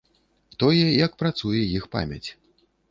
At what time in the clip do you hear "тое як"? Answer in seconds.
0.63-1.11